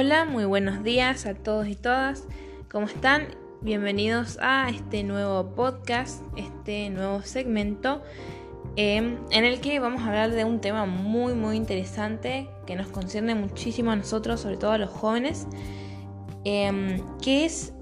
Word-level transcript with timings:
Hola, 0.00 0.24
muy 0.24 0.44
buenos 0.44 0.84
días 0.84 1.26
a 1.26 1.34
todos 1.34 1.66
y 1.66 1.74
todas. 1.74 2.22
¿Cómo 2.70 2.86
están? 2.86 3.34
Bienvenidos 3.62 4.38
a 4.40 4.68
este 4.70 5.02
nuevo 5.02 5.56
podcast, 5.56 6.22
este 6.36 6.88
nuevo 6.88 7.22
segmento 7.22 8.00
em, 8.76 9.16
en 9.32 9.44
el 9.44 9.60
que 9.60 9.80
vamos 9.80 10.02
a 10.02 10.06
hablar 10.06 10.30
de 10.30 10.44
un 10.44 10.60
tema 10.60 10.86
muy 10.86 11.34
muy 11.34 11.56
interesante 11.56 12.48
que 12.64 12.76
nos 12.76 12.86
concierne 12.86 13.34
muchísimo 13.34 13.90
a 13.90 13.96
nosotros, 13.96 14.40
sobre 14.40 14.56
todo 14.56 14.70
a 14.70 14.78
los 14.78 14.90
jóvenes, 14.90 15.48
em, 16.44 17.02
que 17.20 17.44
es 17.44 17.72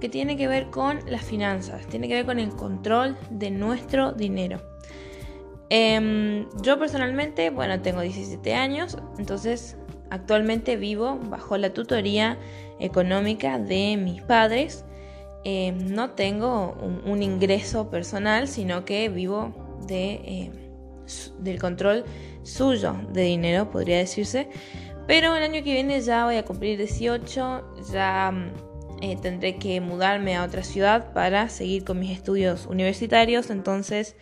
que 0.00 0.08
tiene 0.08 0.36
que 0.36 0.46
ver 0.46 0.70
con 0.70 1.00
las 1.10 1.24
finanzas, 1.24 1.84
tiene 1.88 2.06
que 2.06 2.14
ver 2.14 2.24
con 2.24 2.38
el 2.38 2.50
control 2.50 3.16
de 3.30 3.50
nuestro 3.50 4.12
dinero. 4.12 4.62
Em, 5.70 6.46
yo 6.62 6.78
personalmente, 6.78 7.50
bueno, 7.50 7.80
tengo 7.80 8.00
17 8.00 8.54
años, 8.54 8.96
entonces 9.18 9.76
Actualmente 10.10 10.76
vivo 10.76 11.18
bajo 11.24 11.56
la 11.58 11.72
tutoría 11.72 12.38
económica 12.80 13.58
de 13.58 13.96
mis 13.96 14.22
padres. 14.22 14.84
Eh, 15.44 15.72
no 15.72 16.10
tengo 16.10 16.76
un, 17.04 17.22
ingreso 17.22 17.90
personal, 17.90 18.48
sino 18.48 18.84
que 18.84 19.08
vivo 19.08 19.54
eh, 19.88 20.50
del 21.38 21.60
control 21.60 22.04
suyo 22.42 22.96
de 23.12 23.22
dinero, 23.22 23.70
podría 23.70 23.98
decirse. 23.98 24.48
Pero 25.06 25.34
el 25.36 25.42
año 25.42 25.64
que 25.64 25.72
viene 25.72 26.00
ya 26.00 26.24
voy 26.24 26.36
a 26.36 26.44
cumplir 26.44 26.76
18, 26.76 27.76
ya 27.92 28.52
eh, 29.00 29.16
tendré 29.22 29.56
que 29.56 29.80
mudarme 29.80 30.36
a 30.36 30.44
otra 30.44 30.62
ciudad 30.62 31.12
para 31.12 31.48
seguir 31.48 31.84
con 31.84 31.98
mis 31.98 32.10
estudios 32.10 32.66
universitarios. 32.66 33.48
Entonces 33.50 34.16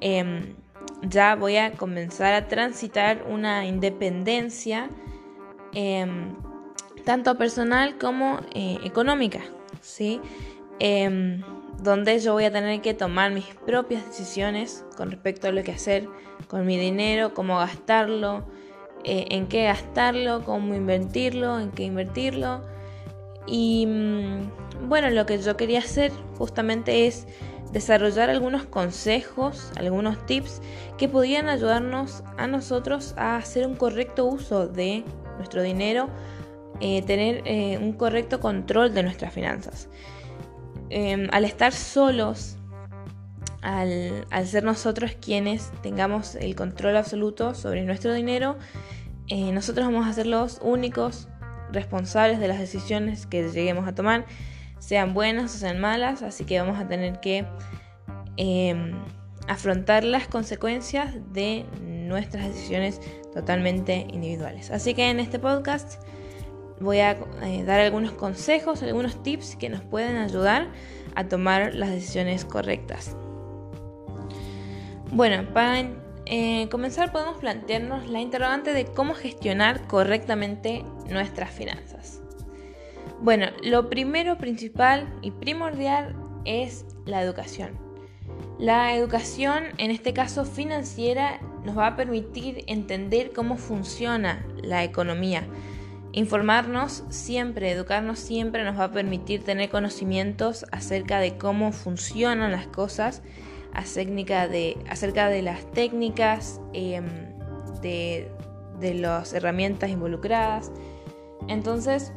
em, 0.00 0.56
ya 1.02 1.36
voy 1.36 1.56
a 1.56 1.72
comenzar 1.72 2.34
a 2.34 2.48
transitar 2.48 3.24
una 3.28 3.66
independencia 3.66 4.90
Em, 5.78 6.34
tanto 7.04 7.36
personal 7.36 7.98
como 7.98 8.40
eh, 8.54 8.78
económica, 8.82 9.40
¿sí? 9.82 10.22
Em, 10.78 11.42
donde 11.82 12.18
yo 12.18 12.32
voy 12.32 12.44
a 12.44 12.50
tener 12.50 12.80
que 12.80 12.94
tomar 12.94 13.30
mis 13.30 13.44
propias 13.66 14.06
decisiones 14.06 14.86
con 14.96 15.10
respecto 15.10 15.48
a 15.48 15.52
lo 15.52 15.62
que 15.62 15.72
hacer 15.72 16.08
con 16.48 16.64
mi 16.64 16.78
dinero, 16.78 17.34
cómo 17.34 17.58
gastarlo, 17.58 18.46
eh, 19.04 19.26
en 19.32 19.48
qué 19.48 19.64
gastarlo, 19.64 20.44
cómo 20.46 20.74
invertirlo, 20.74 21.60
en 21.60 21.70
qué 21.72 21.82
invertirlo. 21.82 22.62
Y 23.46 23.84
mm, 23.86 24.88
bueno, 24.88 25.10
lo 25.10 25.26
que 25.26 25.36
yo 25.36 25.58
quería 25.58 25.80
hacer 25.80 26.10
justamente 26.38 27.06
es 27.06 27.26
desarrollar 27.70 28.30
algunos 28.30 28.64
consejos, 28.64 29.72
algunos 29.76 30.24
tips 30.24 30.62
que 30.96 31.06
podían 31.06 31.50
ayudarnos 31.50 32.24
a 32.38 32.46
nosotros 32.46 33.12
a 33.18 33.36
hacer 33.36 33.66
un 33.66 33.76
correcto 33.76 34.24
uso 34.24 34.68
de 34.68 35.04
nuestro 35.36 35.62
dinero, 35.62 36.08
eh, 36.80 37.02
tener 37.02 37.42
eh, 37.46 37.78
un 37.78 37.92
correcto 37.92 38.40
control 38.40 38.92
de 38.92 39.02
nuestras 39.02 39.32
finanzas. 39.32 39.88
Em, 40.90 41.28
al 41.32 41.44
estar 41.44 41.72
solos, 41.72 42.56
al, 43.62 44.46
ser 44.46 44.62
nosotros 44.62 45.16
quienes 45.20 45.72
tengamos 45.82 46.36
el 46.36 46.54
control 46.54 46.96
absoluto 46.96 47.54
sobre 47.54 47.82
nuestro 47.84 48.12
dinero, 48.12 48.56
eh, 49.28 49.50
nosotros 49.52 49.86
vamos 49.86 50.06
a 50.06 50.12
ser 50.12 50.26
los 50.26 50.60
únicos 50.62 51.28
responsables 51.72 52.38
de 52.38 52.46
las 52.46 52.58
decisiones 52.58 53.26
que 53.26 53.48
lleguemos 53.48 53.88
a 53.88 53.94
tomar, 53.94 54.26
sean 54.78 55.14
buenas 55.14 55.54
o 55.54 55.58
sean 55.58 55.80
malas, 55.80 56.22
así 56.22 56.44
que 56.44 56.60
vamos 56.60 56.78
a 56.78 56.86
tener 56.86 57.18
que 57.20 57.44
em, 58.36 58.92
afrontar 59.48 60.04
las 60.04 60.28
consecuencias 60.28 61.14
de 61.32 61.64
nuestras 61.82 62.46
decisiones 62.46 63.00
totalmente 63.36 64.06
individuales. 64.10 64.70
Así 64.70 64.94
que 64.94 65.10
en 65.10 65.20
este 65.20 65.38
podcast 65.38 66.02
voy 66.80 67.00
a 67.00 67.18
eh, 67.42 67.64
dar 67.64 67.80
algunos 67.80 68.12
consejos, 68.12 68.82
algunos 68.82 69.22
tips 69.22 69.56
que 69.56 69.68
nos 69.68 69.82
pueden 69.82 70.16
ayudar 70.16 70.68
a 71.14 71.28
tomar 71.28 71.74
las 71.74 71.90
decisiones 71.90 72.46
correctas. 72.46 73.14
Bueno, 75.10 75.52
para 75.52 75.84
eh, 76.24 76.68
comenzar 76.70 77.12
podemos 77.12 77.36
plantearnos 77.36 78.08
la 78.08 78.20
interrogante 78.20 78.72
de 78.72 78.86
cómo 78.86 79.12
gestionar 79.12 79.86
correctamente 79.86 80.82
nuestras 81.10 81.50
finanzas. 81.50 82.22
Bueno, 83.20 83.48
lo 83.62 83.90
primero, 83.90 84.38
principal 84.38 85.14
y 85.20 85.30
primordial 85.30 86.16
es 86.46 86.86
la 87.04 87.20
educación. 87.20 87.78
La 88.58 88.94
educación, 88.94 89.64
en 89.76 89.90
este 89.90 90.14
caso 90.14 90.46
financiera, 90.46 91.38
nos 91.66 91.76
va 91.76 91.88
a 91.88 91.96
permitir 91.96 92.64
entender 92.68 93.32
cómo 93.32 93.56
funciona 93.56 94.46
la 94.62 94.84
economía. 94.84 95.42
Informarnos 96.12 97.02
siempre, 97.10 97.72
educarnos 97.72 98.20
siempre 98.20 98.64
nos 98.64 98.78
va 98.78 98.84
a 98.84 98.92
permitir 98.92 99.42
tener 99.42 99.68
conocimientos 99.68 100.64
acerca 100.70 101.18
de 101.18 101.36
cómo 101.36 101.72
funcionan 101.72 102.52
las 102.52 102.68
cosas, 102.68 103.22
acerca 103.74 104.48
de, 104.48 105.42
las 105.42 105.70
técnicas, 105.72 106.60
em, 106.72 107.04
de, 107.82 108.30
las 108.80 109.34
herramientas 109.34 109.90
involucradas. 109.90 110.70
Entonces, 111.48 112.12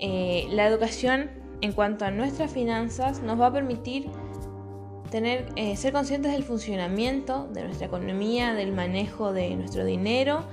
eh, 0.00 0.46
la 0.50 0.66
educación 0.66 1.30
en 1.60 1.72
cuanto 1.72 2.04
a 2.04 2.10
nuestras 2.10 2.52
finanzas 2.52 3.22
nos 3.22 3.40
va 3.40 3.46
a 3.46 3.52
permitir 3.52 4.10
tener, 5.10 5.46
eh, 5.56 5.76
ser 5.76 5.92
conscientes 5.92 6.32
del 6.32 6.44
funcionamiento 6.44 7.48
de 7.52 7.64
nuestra 7.64 7.86
economía, 7.86 8.54
del 8.54 8.72
manejo 8.72 9.32
de 9.32 9.54
nuestro 9.56 9.84
dinero 9.84 10.44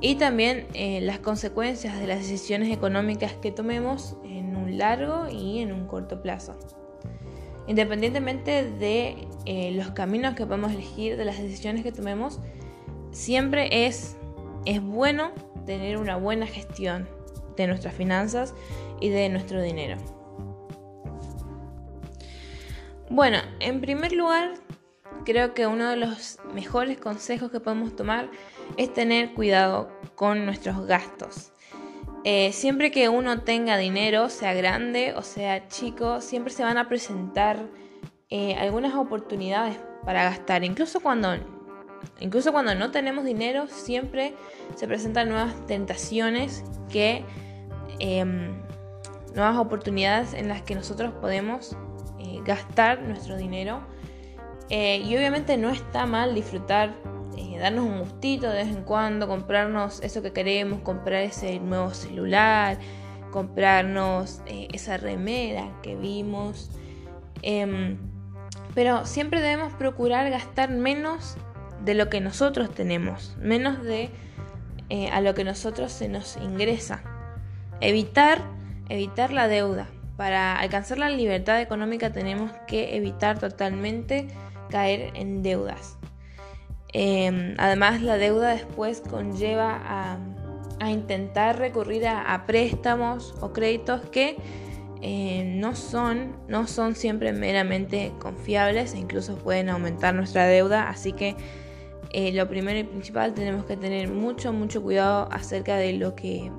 y 0.00 0.16
también 0.16 0.66
eh, 0.74 1.00
las 1.00 1.18
consecuencias 1.18 1.98
de 1.98 2.06
las 2.06 2.18
decisiones 2.18 2.72
económicas 2.72 3.32
que 3.34 3.50
tomemos 3.50 4.16
en 4.24 4.56
un 4.56 4.78
largo 4.78 5.28
y 5.30 5.60
en 5.60 5.72
un 5.72 5.86
corto 5.86 6.22
plazo. 6.22 6.56
Independientemente 7.66 8.70
de 8.70 9.26
eh, 9.44 9.72
los 9.72 9.90
caminos 9.90 10.34
que 10.34 10.46
podemos 10.46 10.72
elegir, 10.72 11.16
de 11.16 11.24
las 11.24 11.38
decisiones 11.38 11.82
que 11.82 11.92
tomemos, 11.92 12.40
siempre 13.10 13.86
es, 13.86 14.16
es 14.66 14.82
bueno 14.82 15.32
tener 15.64 15.96
una 15.96 16.16
buena 16.16 16.46
gestión 16.46 17.08
de 17.56 17.66
nuestras 17.66 17.94
finanzas 17.94 18.54
y 19.00 19.08
de 19.08 19.28
nuestro 19.28 19.60
dinero. 19.60 19.96
Bueno, 23.08 23.38
en 23.60 23.80
primer 23.80 24.12
lugar, 24.12 24.54
creo 25.24 25.54
que 25.54 25.68
uno 25.68 25.88
de 25.88 25.96
los 25.96 26.38
mejores 26.52 26.98
consejos 26.98 27.52
que 27.52 27.60
podemos 27.60 27.94
tomar 27.94 28.28
es 28.76 28.92
tener 28.92 29.32
cuidado 29.32 29.88
con 30.16 30.44
nuestros 30.44 30.86
gastos. 30.86 31.52
Eh, 32.24 32.50
siempre 32.52 32.90
que 32.90 33.08
uno 33.08 33.42
tenga 33.42 33.76
dinero, 33.76 34.28
sea 34.28 34.54
grande 34.54 35.14
o 35.14 35.22
sea 35.22 35.68
chico, 35.68 36.20
siempre 36.20 36.52
se 36.52 36.64
van 36.64 36.78
a 36.78 36.88
presentar 36.88 37.68
eh, 38.28 38.56
algunas 38.56 38.96
oportunidades 38.96 39.78
para 40.04 40.24
gastar. 40.24 40.64
Incluso 40.64 40.98
cuando, 40.98 41.36
incluso 42.18 42.50
cuando 42.50 42.74
no 42.74 42.90
tenemos 42.90 43.24
dinero, 43.24 43.68
siempre 43.68 44.34
se 44.74 44.88
presentan 44.88 45.28
nuevas 45.28 45.54
tentaciones 45.66 46.64
que... 46.90 47.24
Em, 48.00 48.66
nuevas 49.34 49.58
oportunidades 49.58 50.32
en 50.32 50.48
las 50.48 50.62
que 50.62 50.74
nosotros 50.74 51.12
podemos 51.20 51.76
gastar 52.46 53.02
nuestro 53.02 53.36
dinero. 53.36 53.80
Eh, 54.68 54.98
y 54.98 55.16
obviamente 55.16 55.56
no 55.56 55.70
está 55.70 56.06
mal 56.06 56.34
disfrutar, 56.34 56.94
eh, 57.36 57.58
darnos 57.58 57.84
un 57.84 58.00
gustito 58.00 58.48
de 58.48 58.64
vez 58.64 58.68
en 58.68 58.82
cuando, 58.82 59.28
comprarnos 59.28 60.02
eso 60.02 60.22
que 60.22 60.32
queremos, 60.32 60.80
comprar 60.80 61.22
ese 61.22 61.60
nuevo 61.60 61.92
celular, 61.94 62.78
comprarnos 63.30 64.40
esa 64.46 64.96
remera 64.96 65.70
que 65.82 65.94
vimos. 65.94 66.70
Em, 67.42 67.98
pero 68.74 69.06
siempre 69.06 69.40
debemos 69.40 69.72
procurar 69.74 70.30
gastar 70.30 70.70
menos 70.70 71.36
de 71.84 71.94
lo 71.94 72.08
que 72.08 72.20
nosotros 72.20 72.74
tenemos, 72.74 73.36
menos 73.38 73.82
de 73.82 74.10
a 75.12 75.20
lo 75.20 75.34
que 75.34 75.44
nosotros 75.44 75.92
se 75.92 76.08
nos 76.08 76.36
ingresa. 76.36 77.02
Evitar, 77.80 78.40
evitar 78.88 79.32
la 79.32 79.48
deuda. 79.48 79.88
Para 80.16 80.58
alcanzar 80.58 80.98
la 80.98 81.10
libertad 81.10 81.60
económica 81.60 82.10
tenemos 82.10 82.50
que 82.66 82.96
evitar 82.96 83.38
totalmente 83.38 84.28
caer 84.70 85.10
en 85.14 85.42
deudas. 85.42 85.98
Em, 86.92 87.54
además, 87.58 88.00
la 88.00 88.16
deuda 88.16 88.50
después 88.50 89.02
conlleva 89.02 89.80
a, 89.84 90.18
intentar 90.90 91.58
recurrir 91.58 92.06
a, 92.06 92.44
préstamos 92.46 93.34
o 93.40 93.52
créditos 93.52 94.02
que 94.10 94.36
eh, 95.02 95.44
no, 95.56 95.74
son, 95.74 96.36
no 96.48 96.66
son 96.66 96.94
siempre 96.94 97.32
meramente 97.32 98.12
confiables 98.18 98.94
e 98.94 98.98
incluso 98.98 99.36
pueden 99.36 99.68
aumentar 99.68 100.14
nuestra 100.14 100.46
deuda. 100.46 100.88
Así 100.88 101.12
que 101.12 101.36
eh, 102.12 102.32
lo 102.32 102.48
primero 102.48 102.78
y 102.78 102.84
principal 102.84 103.34
tenemos 103.34 103.66
que 103.66 103.76
tener 103.76 104.08
mucho, 104.08 104.52
mucho 104.52 104.82
cuidado 104.82 105.28
acerca 105.32 105.76
de 105.76 105.92
lo 105.94 106.14
que 106.14 106.50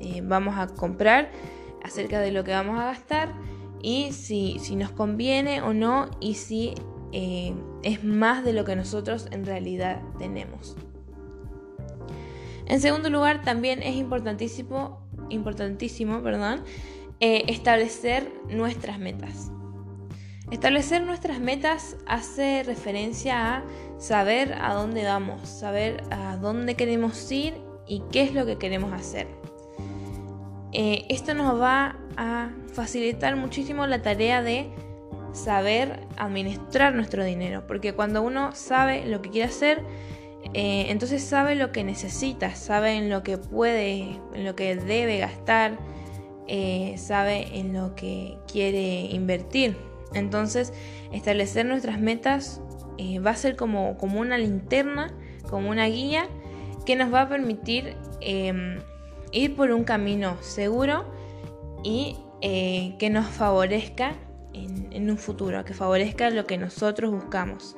eh, 0.00 0.20
vamos 0.24 0.58
a 0.58 0.66
comprar 0.66 1.30
acerca 1.82 2.20
de 2.20 2.32
lo 2.32 2.44
que 2.44 2.52
vamos 2.52 2.78
a 2.78 2.84
gastar 2.84 3.34
y 3.82 4.12
si, 4.12 4.58
nos 4.76 4.90
conviene 4.90 5.62
o 5.62 5.72
no 5.72 6.10
y 6.20 6.34
si 6.34 6.74
eh, 7.12 7.54
es 7.82 8.04
más 8.04 8.44
de 8.44 8.52
lo 8.52 8.64
que 8.64 8.76
nosotros 8.76 9.28
en 9.30 9.44
realidad 9.44 10.02
tenemos. 10.18 10.76
En 12.66 12.80
segundo 12.80 13.10
lugar, 13.10 13.42
también 13.42 13.82
es 13.82 13.96
importantísimo 13.96 15.00
importantísimo, 15.30 16.22
perdón, 16.22 16.62
eh, 17.20 17.44
establecer 17.48 18.30
nuestras 18.48 18.98
metas. 18.98 19.50
Establecer 20.50 21.02
nuestras 21.02 21.40
metas 21.40 21.96
hace 22.06 22.64
referencia 22.64 23.56
a 23.56 23.64
saber 23.98 24.54
a 24.54 24.74
dónde 24.74 25.04
vamos, 25.04 25.48
saber 25.48 26.02
a 26.10 26.36
dónde 26.36 26.74
queremos 26.74 27.30
ir 27.30 27.54
y 27.86 28.02
qué 28.10 28.22
es 28.22 28.34
lo 28.34 28.46
que 28.46 28.58
queremos 28.58 28.92
hacer. 28.92 29.39
Eh, 30.72 31.04
esto 31.08 31.34
nos 31.34 31.60
va 31.60 31.96
a 32.16 32.50
facilitar 32.72 33.36
muchísimo 33.36 33.86
la 33.86 34.02
tarea 34.02 34.42
de 34.42 34.70
saber 35.32 36.06
administrar 36.16 36.94
nuestro 36.94 37.24
dinero, 37.24 37.64
porque 37.66 37.92
cuando 37.92 38.22
uno 38.22 38.52
sabe 38.54 39.06
lo 39.06 39.20
que 39.22 39.30
quiere 39.30 39.48
hacer, 39.48 39.82
eh, 40.54 40.86
entonces 40.88 41.22
sabe 41.22 41.54
lo 41.54 41.72
que 41.72 41.84
necesita, 41.84 42.54
sabe 42.54 42.94
en 42.94 43.10
lo 43.10 43.22
que 43.22 43.38
puede, 43.38 44.18
en 44.34 44.44
lo 44.44 44.54
que 44.54 44.76
debe 44.76 45.18
gastar, 45.18 45.78
eh, 46.46 46.94
sabe 46.98 47.58
en 47.58 47.72
lo 47.72 47.94
que 47.94 48.36
quiere 48.50 49.02
invertir. 49.06 49.76
Entonces, 50.14 50.72
establecer 51.12 51.66
nuestras 51.66 52.00
metas 52.00 52.60
va 53.24 53.30
a 53.30 53.36
ser 53.36 53.56
como, 53.56 53.96
como 53.96 54.20
una 54.20 54.36
linterna, 54.36 55.12
como 55.48 55.70
una 55.70 55.86
guía 55.86 56.28
que 56.84 56.96
nos 56.96 57.12
va 57.12 57.22
a 57.22 57.28
permitir 57.28 57.96
em, 58.20 58.78
ir 59.32 59.56
por 59.56 59.70
un 59.70 59.84
camino 59.84 60.36
seguro 60.42 61.04
y 61.82 62.16
eh, 62.40 62.96
que 62.98 63.10
nos 63.10 63.26
favorezca 63.26 64.14
en, 64.52 65.10
un 65.10 65.18
futuro, 65.18 65.64
que 65.64 65.74
favorezca 65.74 66.30
lo 66.30 66.46
que 66.46 66.58
nosotros 66.58 67.10
buscamos. 67.10 67.76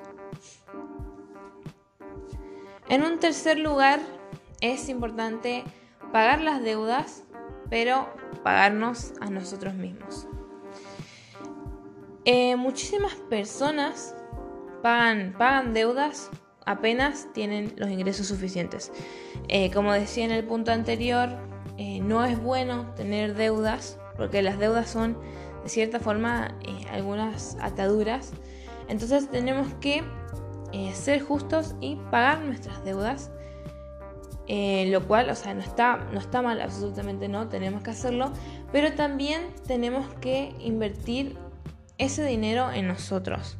En 2.89 3.03
un 3.03 3.19
tercer 3.19 3.59
lugar, 3.59 4.01
es 4.61 4.89
importante 4.89 5.65
pagar 6.13 6.41
las 6.41 6.63
deudas, 6.63 7.25
pero 7.71 8.09
pagarnos 8.43 9.13
a 9.21 9.31
nosotros 9.31 9.75
mismos. 9.75 10.27
Eh, 12.25 12.57
muchísimas 12.57 13.15
personas 13.15 14.15
pagan, 14.83 15.35
pagan 15.39 15.75
deudas 15.75 16.31
apenas 16.67 17.29
tienen 17.33 17.73
los 17.77 17.91
ingresos 17.91 18.27
suficientes. 18.27 18.93
Eh, 19.49 19.71
como 19.73 19.93
decía 19.93 20.25
en 20.25 20.31
el 20.33 20.45
punto 20.45 20.73
anterior, 20.73 21.31
eh, 21.79 22.01
no 22.01 22.25
es 22.25 22.41
bueno 22.41 22.93
tener 22.97 23.35
deudas 23.35 23.99
porque 24.17 24.43
las 24.43 24.59
deudas 24.59 24.91
son 24.91 25.17
de 25.63 25.69
cierta 25.69 26.01
forma 26.01 26.57
eh, 26.63 26.87
algunas 26.91 27.57
ataduras. 27.61 28.33
Entonces 28.89 29.29
tenemos 29.31 29.73
que 29.81 30.03
ser 30.95 31.21
justos 31.21 31.75
y 31.83 31.97
pagar 32.11 32.41
nuestras 32.41 32.83
deudas. 32.83 33.31
lo 34.49 35.07
cual, 35.07 35.29
o 35.29 35.35
sea, 35.35 35.53
no 35.53 35.61
está, 35.61 35.99
no 36.13 36.19
está 36.19 36.41
mal, 36.41 36.63
absolutamente 36.63 37.29
no, 37.29 37.49
tenemos 37.49 37.83
que 37.83 37.91
hacerlo, 37.91 38.33
pero 38.73 38.93
también 38.93 39.43
tenemos 39.67 40.07
que 40.21 40.55
invertir 40.61 41.37
ese 41.99 42.25
dinero 42.25 42.73
en 42.73 42.89
nosotros. 42.89 43.59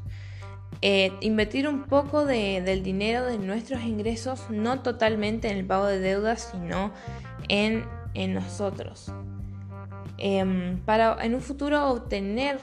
Eh, 0.81 1.13
invertir 1.21 1.69
un 1.69 1.85
poco 1.85 2.25
del 2.25 2.83
dinero 2.83 3.25
de 3.27 3.39
nuestros 3.39 3.83
ingresos, 3.83 4.47
no 4.51 4.81
totalmente 4.81 5.49
en 5.49 5.59
el 5.59 5.65
pago 5.65 5.87
de 5.87 6.01
deudas, 6.01 6.51
sino 6.51 6.93
en, 7.49 7.85
nosotros. 8.35 9.13
Em, 10.19 10.79
para 10.81 11.17
en 11.25 11.35
un 11.35 11.41
futuro 11.41 11.89
obtener 11.89 12.59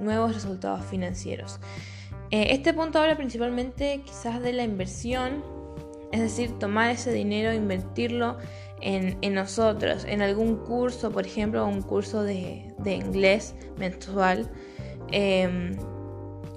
nuevos 0.00 0.34
resultados 0.34 0.84
financieros. 0.86 1.60
Eh, 2.30 2.48
este 2.50 2.72
punto 2.72 3.00
habla 3.00 3.16
principalmente 3.16 4.02
quizás 4.04 4.40
de 4.40 4.52
la 4.52 4.62
inversión, 4.62 5.44
es 6.12 6.20
decir, 6.20 6.58
tomar 6.58 6.90
ese 6.90 7.12
dinero 7.12 7.52
invertirlo 7.52 8.38
en, 8.80 9.34
nosotros, 9.34 10.04
en 10.04 10.22
algún 10.22 10.56
curso, 10.56 11.10
por 11.10 11.26
ejemplo, 11.26 11.66
un 11.66 11.82
curso 11.82 12.22
de, 12.22 12.72
inglés 12.84 13.54
mensual. 13.78 14.50
Em, 15.12 15.76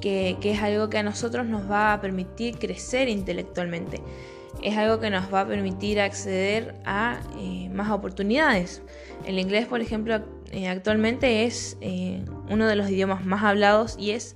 que, 0.04 0.38
es 0.52 0.62
algo 0.62 0.90
que 0.90 0.98
a 0.98 1.04
nosotros 1.04 1.46
nos 1.46 1.72
va 1.72 1.94
a 1.94 2.02
permitir 2.02 2.60
crecer 2.60 3.08
intelectualmente. 3.08 4.02
Es 4.62 4.76
algo 4.78 5.00
que 5.00 5.10
nos 5.10 5.34
va 5.34 5.42
a 5.42 5.48
permitir 5.48 6.02
acceder 6.02 6.76
a 6.84 7.22
eh, 7.40 7.70
más 7.70 7.90
oportunidades. 7.90 8.82
El 9.26 9.40
inglés, 9.40 9.66
por 9.66 9.80
ejemplo, 9.80 10.20
eh, 10.52 10.68
actualmente 10.68 11.46
es 11.46 11.78
eh, 11.80 12.22
uno 12.50 12.68
de 12.68 12.76
los 12.76 12.90
idiomas 12.90 13.26
más 13.26 13.44
hablados 13.44 13.96
y 13.98 14.12
es 14.12 14.36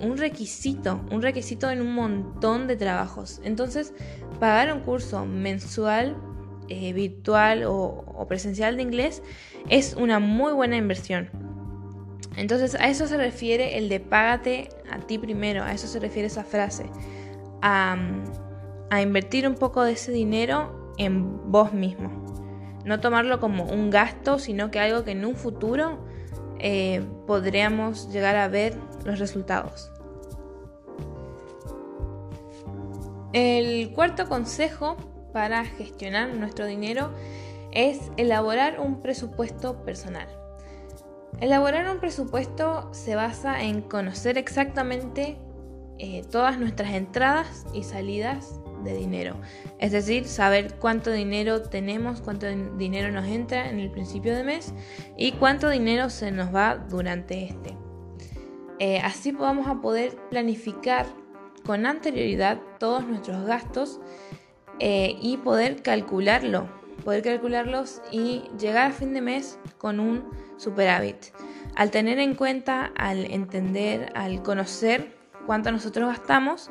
un 0.00 0.16
requisito, 0.16 1.04
un 1.10 1.20
requisito 1.20 1.70
en 1.70 1.82
un 1.82 1.92
montón 1.92 2.66
de 2.68 2.76
trabajos. 2.76 3.38
Entonces, 3.44 3.92
pagar 4.40 4.72
un 4.72 4.80
curso 4.80 5.26
mensual, 5.26 6.16
virtual 6.68 7.64
o 7.66 8.24
presencial 8.26 8.78
de 8.78 8.82
inglés 8.82 9.22
es 9.68 9.92
una 9.92 10.20
muy 10.20 10.54
buena 10.54 10.78
inversión. 10.78 11.47
Entonces 12.38 12.76
a 12.76 12.88
eso 12.88 13.08
se 13.08 13.16
refiere 13.16 13.78
el 13.78 13.88
de 13.88 13.98
págate 13.98 14.68
a 14.88 15.00
ti 15.00 15.18
primero, 15.18 15.64
a 15.64 15.72
eso 15.72 15.88
se 15.88 15.98
refiere 15.98 16.28
esa 16.28 16.44
frase. 16.44 16.86
A, 17.62 17.98
invertir 19.02 19.46
un 19.46 19.56
poco 19.56 19.82
de 19.82 19.92
ese 19.92 20.12
dinero 20.12 20.94
en 20.98 21.50
vos 21.50 21.72
mismo. 21.72 22.24
No 22.84 23.00
tomarlo 23.00 23.40
como 23.40 23.64
un 23.64 23.90
gasto, 23.90 24.38
sino 24.38 24.70
que 24.70 24.78
algo 24.78 25.02
que 25.02 25.10
en 25.10 25.24
un 25.24 25.34
futuro 25.34 25.98
eh, 26.60 27.04
podríamos 27.26 28.10
llegar 28.12 28.36
a 28.36 28.46
ver 28.46 28.74
los 29.04 29.18
resultados. 29.18 29.90
El 33.32 33.92
cuarto 33.92 34.28
consejo 34.28 34.96
para 35.32 35.64
gestionar 35.64 36.34
nuestro 36.34 36.66
dinero 36.66 37.10
es 37.72 37.98
elaborar 38.16 38.78
un 38.78 39.02
presupuesto 39.02 39.82
personal. 39.84 40.47
Elaborar 41.40 41.88
un 41.88 42.00
presupuesto 42.00 42.88
se 42.92 43.14
basa 43.14 43.62
en 43.62 43.82
conocer 43.82 44.38
exactamente 44.38 45.38
eh, 45.98 46.22
todas 46.30 46.58
nuestras 46.58 46.94
entradas 46.94 47.64
y 47.72 47.84
salidas 47.84 48.60
de 48.82 48.96
dinero. 48.96 49.36
Es 49.78 49.92
decir, 49.92 50.26
saber 50.26 50.74
cuánto 50.80 51.12
dinero 51.12 51.62
tenemos, 51.62 52.20
cuánto 52.20 52.46
dinero 52.76 53.12
nos 53.12 53.26
entra 53.26 53.70
en 53.70 53.78
el 53.78 53.90
principio 53.90 54.34
de 54.34 54.42
mes 54.42 54.74
y 55.16 55.32
cuánto 55.32 55.68
dinero 55.68 56.10
se 56.10 56.32
nos 56.32 56.52
va 56.52 56.76
durante 56.76 57.44
este. 57.44 57.76
Eh, 58.80 58.98
así 58.98 59.30
vamos 59.30 59.68
a 59.68 59.80
poder 59.80 60.16
planificar 60.30 61.06
con 61.64 61.86
anterioridad 61.86 62.60
todos 62.78 63.06
nuestros 63.06 63.44
gastos 63.44 64.00
eh, 64.80 65.16
y 65.20 65.36
poder 65.36 65.82
calcularlo, 65.82 66.68
poder 67.04 67.22
calcularlos 67.22 68.02
y 68.10 68.42
llegar 68.58 68.90
a 68.90 68.94
fin 68.94 69.14
de 69.14 69.20
mes 69.20 69.58
con 69.78 70.00
un 70.00 70.47
superávit. 70.58 71.32
Al 71.74 71.90
tener 71.90 72.18
en 72.18 72.34
cuenta, 72.34 72.92
al 72.96 73.24
entender, 73.30 74.12
al 74.14 74.42
conocer 74.42 75.16
cuánto 75.46 75.72
nosotros 75.72 76.08
gastamos, 76.08 76.70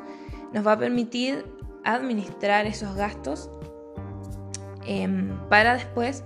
nos 0.52 0.66
va 0.66 0.72
a 0.72 0.78
permitir 0.78 1.44
administrar 1.84 2.66
esos 2.66 2.94
gastos 2.94 3.50
em, 4.86 5.36
para 5.48 5.74
después 5.74 6.24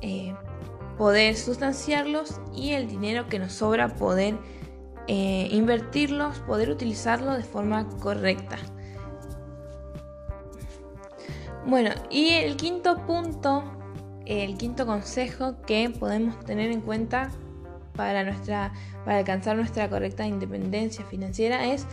eh, 0.00 0.34
poder 0.96 1.36
sustanciarlos 1.36 2.40
y 2.54 2.72
el 2.72 2.88
dinero 2.88 3.28
que 3.28 3.38
nos 3.38 3.52
sobra 3.52 3.88
poder 3.88 4.36
eh, 5.06 5.48
invertirlos, 5.50 6.40
poder 6.40 6.70
utilizarlo 6.70 7.34
de 7.34 7.44
forma 7.44 7.88
correcta. 8.00 8.56
Bueno, 11.64 11.90
y 12.10 12.30
el 12.30 12.56
quinto 12.56 13.06
punto 13.06 13.77
el 14.28 14.58
quinto 14.58 14.86
consejo 14.86 15.62
que 15.66 15.90
podemos 15.90 16.38
tener 16.44 16.70
en 16.70 16.82
cuenta 16.82 17.30
para, 17.94 18.22
nuestra, 18.24 18.72
para 19.04 19.18
alcanzar 19.18 19.56
nuestra 19.56 19.88
correcta 19.88 20.26
independencia 20.26 21.04
financiera 21.06 21.66
es 21.66 21.86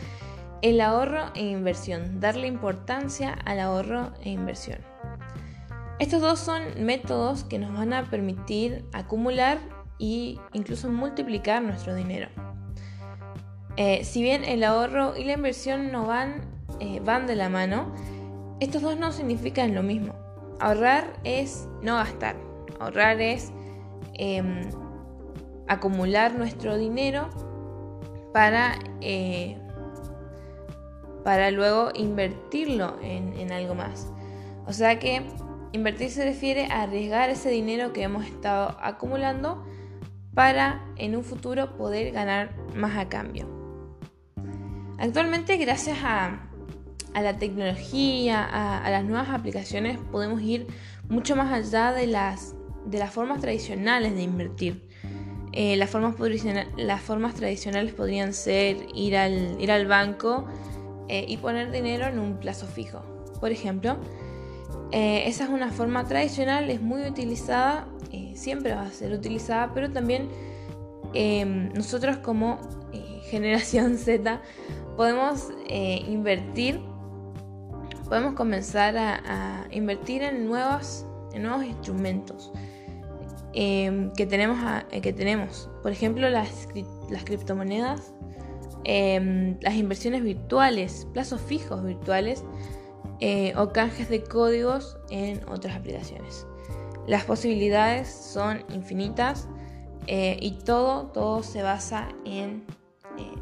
el 0.61 0.81
ahorro 0.81 1.31
e 1.33 1.45
inversión, 1.45 2.19
darle 2.19 2.47
importancia 2.47 3.33
al 3.45 3.59
ahorro 3.59 4.11
e 4.21 4.29
inversión. 4.29 4.79
Estos 5.97 6.21
dos 6.21 6.39
son 6.39 6.61
métodos 6.85 7.45
que 7.45 7.57
nos 7.57 7.73
van 7.73 7.93
a 7.93 8.03
permitir 8.09 8.83
acumular 8.91 9.59
e 9.99 10.37
incluso 10.53 10.89
multiplicar 10.89 11.61
nuestro 11.61 11.95
dinero. 11.95 12.27
Eh, 13.77 14.03
si 14.03 14.21
bien 14.21 14.43
el 14.43 14.63
ahorro 14.63 15.15
y 15.15 15.23
la 15.23 15.33
inversión 15.33 15.91
no 15.91 16.05
van, 16.05 16.41
eh, 16.81 16.99
van 16.99 17.27
de 17.27 17.35
la 17.35 17.47
mano, 17.47 17.93
estos 18.59 18.81
dos 18.81 18.97
no 18.97 19.13
significan 19.13 19.73
lo 19.73 19.83
mismo. 19.83 20.24
Ahorrar 20.59 21.19
es 21.23 21.67
no 21.81 21.95
gastar. 21.95 22.35
Ahorrar 22.79 23.21
es 23.21 23.51
em, 24.13 24.69
acumular 25.67 26.35
nuestro 26.35 26.77
dinero 26.77 27.29
para, 28.33 28.79
eh, 29.01 29.57
para 31.23 31.51
luego 31.51 31.91
invertirlo 31.93 32.97
en, 33.01 33.33
en 33.33 33.51
algo 33.51 33.75
más. 33.75 34.11
O 34.67 34.73
sea 34.73 34.99
que 34.99 35.25
invertir 35.71 36.09
se 36.09 36.23
refiere 36.23 36.67
a 36.71 36.83
arriesgar 36.83 37.29
ese 37.29 37.49
dinero 37.49 37.93
que 37.93 38.03
hemos 38.03 38.25
estado 38.25 38.77
acumulando 38.79 39.65
para 40.33 40.85
en 40.97 41.15
un 41.15 41.23
futuro 41.23 41.77
poder 41.77 42.11
ganar 42.11 42.55
más 42.75 42.97
a 42.97 43.09
cambio. 43.09 43.47
Actualmente, 44.97 45.57
gracias 45.57 45.97
a, 46.03 46.49
a 47.15 47.21
la 47.21 47.37
tecnología, 47.37 48.43
a, 48.43 48.89
las 48.91 49.05
nuevas 49.05 49.29
aplicaciones, 49.29 49.97
podemos 50.11 50.41
ir 50.41 50.67
mucho 51.07 51.37
más 51.37 51.53
allá 51.53 51.93
de 51.93 52.07
las, 52.07 52.55
de 52.85 52.99
las 52.99 53.13
formas 53.13 53.39
tradicionales 53.39 54.13
de 54.15 54.21
invertir. 54.21 54.85
Eh, 55.53 55.77
las, 55.77 55.89
formas 55.89 56.15
tradicionales 57.35 57.93
podrían 57.93 58.33
ser 58.33 58.87
ir 58.93 59.15
al, 59.15 59.55
ir 59.61 59.71
al 59.71 59.87
banco 59.87 60.45
eh, 61.07 61.23
y 61.25 61.37
poner 61.37 61.71
dinero 61.71 62.05
en 62.07 62.19
un 62.19 62.37
plazo 62.37 62.67
fijo. 62.67 63.01
Por 63.39 63.51
ejemplo, 63.51 63.95
eh, 64.91 65.23
esa 65.25 65.45
es 65.45 65.49
una 65.49 65.71
forma 65.71 66.05
tradicional, 66.05 66.69
es 66.69 66.81
muy 66.81 67.03
utilizada, 67.03 67.87
siempre 68.33 68.73
va 68.73 68.81
a 68.81 68.91
ser 68.91 69.13
utilizada, 69.13 69.73
pero 69.73 69.89
también 69.89 70.27
em, 71.13 71.71
nosotros 71.71 72.17
como 72.17 72.59
generación 73.29 73.97
Z 73.97 74.41
podemos 74.97 75.49
invertir, 75.69 76.81
podemos 78.05 78.33
comenzar 78.35 78.95
a, 78.97 79.67
invertir 79.71 80.23
en 80.23 80.47
nuevos, 80.47 81.05
en 81.33 81.43
nuevos 81.43 81.65
instrumentos. 81.65 82.51
Em, 83.53 84.11
que, 84.13 84.25
tenemos 84.25 84.57
eh, 84.91 85.01
que 85.01 85.13
tenemos. 85.13 85.69
Por 85.81 85.91
ejemplo, 85.91 86.29
las, 86.29 86.67
las 87.09 87.23
criptomonedas, 87.23 88.13
em, 88.83 89.57
las 89.61 89.75
inversiones 89.75 90.23
virtuales, 90.23 91.07
plazos 91.13 91.39
fijos 91.41 91.81
virtuales 91.83 92.43
eh, 93.21 93.53
o 93.55 93.71
canjes 93.71 94.09
de 94.09 94.23
códigos 94.23 94.97
en 95.09 95.41
otras 95.47 95.77
aplicaciones. 95.77 96.45
Las 97.07 97.23
posibilidades 97.23 98.09
son 98.09 98.65
infinitas 98.73 99.47
eh, 100.07 100.37
y 100.41 100.59
todo, 100.65 101.07
todo 101.07 101.41
se 101.41 101.61
basa 101.61 102.09
en 102.25 102.65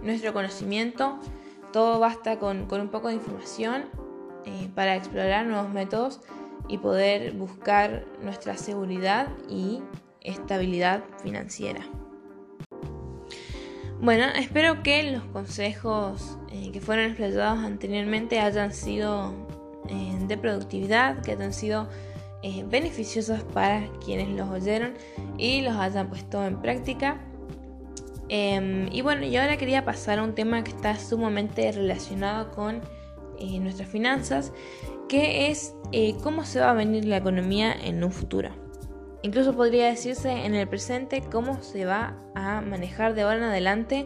nuestro 0.04 0.32
conocimiento. 0.32 1.18
Todo 1.72 2.00
basta 2.00 2.38
con, 2.38 2.68
con 2.68 2.82
un 2.82 2.90
poco 2.90 3.08
de 3.08 3.16
información 3.16 3.86
para 4.76 4.96
explorar 4.96 5.46
nuevos 5.46 5.72
métodos 5.72 6.22
y 6.68 6.78
poder 6.78 7.34
buscar 7.34 8.06
nuestra 8.22 8.58
seguridad 8.58 9.28
y 9.50 9.82
estabilidad 10.22 11.04
financiera. 11.22 11.86
Bueno, 14.04 14.26
espero 14.36 14.84
que 14.84 15.12
los 15.12 15.24
consejos 15.24 16.38
eh, 16.52 16.72
que 16.74 16.82
fueron 16.82 17.06
expresados 17.06 17.60
anteriormente 17.60 18.40
hayan 18.40 18.74
sido 18.74 19.34
eh, 19.88 20.18
de 20.28 20.38
productividad, 20.38 21.22
que 21.22 21.32
hayan 21.32 21.54
sido 21.54 21.88
eh, 22.42 22.66
beneficiosos 22.68 23.44
para 23.44 23.88
quienes 24.04 24.28
los 24.30 24.50
oyeron 24.50 24.94
y 25.38 25.62
los 25.62 25.78
hayan 25.78 26.10
puesto 26.10 26.46
en 26.46 26.62
práctica. 26.62 27.22
Em, 28.28 28.90
y 28.92 29.02
bueno, 29.02 29.26
y 29.26 29.38
ahora 29.38 29.56
quería 29.56 29.86
pasar 29.86 30.20
a 30.20 30.24
un 30.24 30.36
tema 30.36 30.64
que 30.64 30.72
está 30.72 30.98
sumamente 30.98 31.72
relacionado 31.72 32.52
con 32.52 32.82
nuestras 33.60 33.90
finanzas, 33.90 34.54
que 35.08 35.50
es 35.50 35.76
cómo 36.22 36.44
se 36.44 36.60
va 36.60 36.72
a 36.72 36.74
venir 36.74 37.06
la 37.06 37.18
economía 37.18 37.74
en 37.74 38.04
un 38.04 38.12
futuro. 38.12 38.50
Incluso 39.24 39.56
podría 39.56 39.88
decirse 39.88 40.32
en 40.32 40.54
el 40.54 40.68
presente 40.68 41.22
cómo 41.22 41.62
se 41.64 41.86
va 41.86 42.18
a 42.36 42.60
manejar 42.62 43.16
de 43.16 43.22
ahora 43.22 43.38
en 43.38 43.44
adelante 43.44 44.06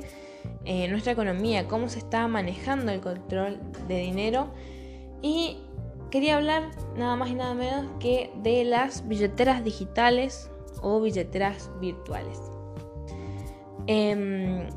eh, 0.63 0.87
nuestra 0.89 1.13
economía, 1.13 1.67
cómo 1.67 1.89
se 1.89 1.99
está 1.99 2.27
manejando 2.27 2.91
el 2.91 3.01
control 3.01 3.59
de 3.87 3.97
dinero. 3.97 4.53
Y 5.23 5.57
quería 6.11 6.37
hablar 6.37 6.69
nada 6.95 7.15
más 7.15 7.29
y 7.29 7.33
nada 7.35 7.55
menos 7.55 7.87
que 7.99 8.31
de 8.43 8.63
las 8.63 9.07
billeteras 9.07 9.63
digitales 9.63 10.51
o 10.83 11.01
billeteras 11.01 11.71
virtuales. 11.81 12.39
Em, 13.87 14.67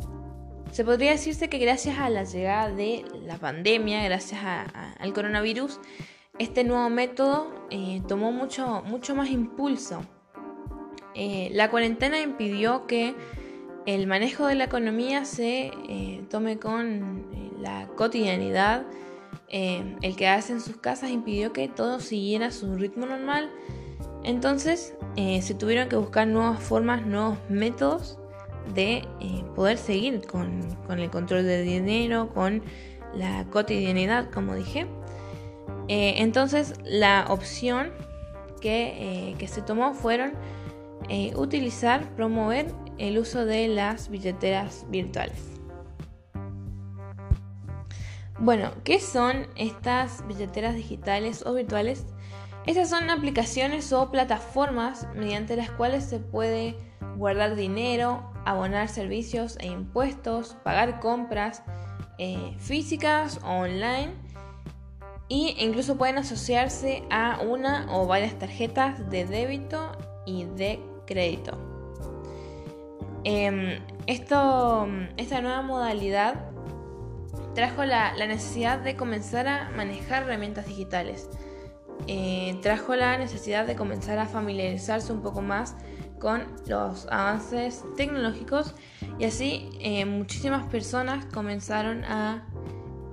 se 0.73 0.85
podría 0.85 1.12
decirse 1.12 1.49
que 1.49 1.59
gracias 1.59 1.99
a 1.99 2.09
la 2.11 2.25
llegada 2.25 2.71
de 2.71 3.05
la 3.27 3.39
pandemia, 3.39 4.05
gracias 4.05 4.41
al 4.45 5.12
coronavirus, 5.12 5.81
este 6.39 6.65
nuevo 6.65 6.89
método 6.89 7.53
eh, 7.71 8.03
tomó 8.07 8.33
mucho, 8.33 8.83
mucho 8.87 9.15
más 9.15 9.31
impulso 9.31 10.03
eh, 11.15 11.50
la 11.53 11.71
cuarentena 11.71 12.21
impidió 12.21 12.87
que 12.87 13.15
el 13.85 14.07
manejo 14.07 14.47
de 14.47 14.55
la 14.55 14.65
economía 14.65 15.25
se 15.25 15.73
eh, 15.89 16.25
tome 16.31 16.59
con 16.59 17.27
la 17.61 17.89
cotidianidad. 17.97 18.87
el 19.49 20.15
quedarse 20.17 20.53
en 20.53 20.61
sus 20.61 20.77
casas 20.77 21.11
impidió 21.11 21.53
que 21.53 21.67
todo 21.67 21.99
siguiera 21.99 22.53
su 22.53 22.77
ritmo 22.77 23.07
normal. 23.07 23.50
Entonces 24.23 24.95
se 25.17 25.55
tuvieron 25.55 25.89
que 25.89 25.97
buscar 25.97 26.29
nuevas 26.29 26.62
formas, 26.62 27.05
nuevos 27.05 27.39
métodos 27.49 28.20
de 28.75 29.05
poder 29.55 29.79
seguir 29.79 30.27
con, 30.27 30.62
el 30.91 31.11
control 31.11 31.45
del 31.45 31.65
dinero, 31.65 32.29
con 32.33 32.62
la 33.15 33.45
cotidianidad, 33.50 34.31
como 34.31 34.55
dije. 34.55 34.87
entonces 35.89 36.75
la 36.85 37.27
opción 37.29 37.91
que 38.61 39.47
se 39.49 39.62
tomó 39.62 39.95
fueron 39.95 40.33
eh, 41.09 41.33
utilizar, 41.35 42.09
promover 42.15 42.73
el 42.99 43.19
uso 43.19 43.45
de 43.45 43.67
las 43.69 44.11
billeteras 44.11 44.87
virtuales. 44.91 45.43
Bueno, 48.39 48.71
¿qué 48.85 49.00
son 49.00 49.49
estas 49.57 50.27
billeteras 50.29 50.75
digitales 50.75 51.45
o 51.45 51.55
virtuales? 51.55 52.07
Estas 52.67 52.91
son 52.91 53.11
aplicaciones 53.11 53.93
o 53.93 54.11
plataformas 54.11 55.09
mediante 55.17 55.57
las 55.57 55.71
cuales 55.71 56.05
se 56.05 56.21
puede 56.21 56.77
guardar 57.17 57.57
dinero, 57.57 58.29
abonar 58.44 58.88
servicios 58.88 59.56
e 59.61 59.66
impuestos, 59.66 60.56
pagar 60.64 61.00
compras 61.00 61.62
eh, 62.18 62.54
físicas 62.59 63.40
o 63.44 63.49
online 63.49 64.12
e 65.28 65.64
incluso 65.64 65.97
pueden 65.97 66.18
asociarse 66.18 67.04
a 67.11 67.40
una 67.40 67.87
o 67.90 68.06
varias 68.06 68.38
tarjetas 68.38 69.09
de 69.11 69.25
débito 69.25 69.92
y 70.26 70.44
de 70.44 70.80
crédito. 71.06 71.56
Em, 73.25 73.78
esta 74.06 75.40
nueva 75.40 75.62
modalidad 75.62 76.50
trajo 77.54 77.85
la, 77.85 78.14
necesidad 78.14 78.78
de 78.78 78.97
comenzar 78.97 79.47
a 79.47 79.70
manejar 79.70 80.25
herramientas 80.25 80.66
digitales. 80.66 81.28
Eh, 82.06 82.59
trajo 82.62 82.97
la 82.97 83.18
necesidad 83.18 83.66
de 83.66 83.76
comenzar 83.76 84.18
a 84.18 84.26
familiarizarse 84.26 85.12
un 85.12 85.20
poco 85.20 85.42
más 85.42 85.76
con 86.21 86.45
los 86.67 87.07
avances 87.11 87.83
tecnológicos 87.97 88.75
y 89.19 89.25
así 89.25 89.71
eh, 89.81 90.05
muchísimas 90.05 90.67
personas 90.71 91.25
comenzaron 91.27 92.05
a 92.05 92.47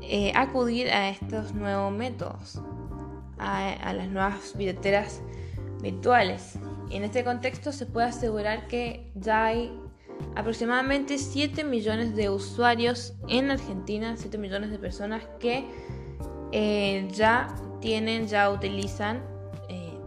eh, 0.02 0.32
acudir 0.36 0.90
a 0.90 1.10
estos 1.10 1.54
nuevos 1.54 1.92
métodos, 1.92 2.62
a, 3.40 3.94
las 3.94 4.10
nuevas 4.10 4.56
billeteras 4.56 5.22
virtuales. 5.82 6.60
En 6.92 7.04
este 7.04 7.24
contexto 7.24 7.72
se 7.72 7.86
puede 7.86 8.08
asegurar 8.08 8.68
que 8.68 9.12
ya 9.16 9.46
hay 9.46 9.78
aproximadamente 10.36 11.18
7 11.18 11.64
millones 11.64 12.16
de 12.16 12.30
usuarios 12.30 13.14
en 13.28 13.52
Argentina, 13.52 14.16
7 14.18 14.38
millones 14.38 14.72
de 14.72 14.80
personas 14.80 15.24
que 15.40 15.66
eh, 16.52 17.08
ya 17.12 17.48
tienen, 17.82 18.28
ya 18.28 18.50
utilizan 18.52 19.22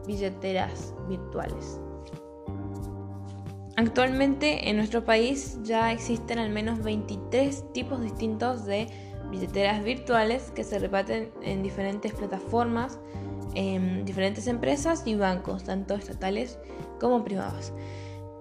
billeteras 0.07 0.93
virtuales. 1.09 1.80
Actualmente 3.81 4.69
en 4.69 4.77
nuestro 4.77 5.07
país 5.07 5.59
ya 5.63 5.91
existen 5.91 6.39
al 6.39 6.51
menos 6.51 6.83
23 6.83 7.73
tipos 7.73 8.03
distintos 8.03 8.67
de 8.67 8.89
billeteras 9.31 9.83
virtuales 9.83 10.51
que 10.51 10.65
se 10.65 10.79
reparten 10.79 11.31
en 11.41 11.63
diferentes 11.63 12.13
plataformas 12.13 12.99
en 13.55 14.05
diferentes 14.05 14.49
empresas 14.49 15.07
y 15.07 15.15
bancos, 15.15 15.65
tanto 15.65 15.95
estatales 15.95 16.59
como 17.01 17.25
privados. 17.25 17.73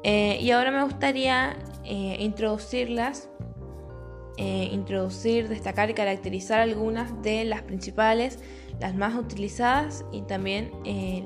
Eh, 0.04 0.40
y 0.42 0.52
ahora 0.52 0.72
me 0.72 0.84
gustaría 0.84 1.56
eh, 1.86 2.18
introducirlas, 2.20 3.30
eh, 4.40 4.70
introducir, 4.72 5.50
destacar 5.50 5.90
y 5.90 5.94
caracterizar 5.94 6.62
algunas 6.62 7.22
de 7.22 7.44
las 7.44 7.62
principales, 7.62 8.40
las 8.80 8.96
más 8.96 9.14
utilizadas 9.16 10.06
y 10.14 10.22
también 10.22 10.72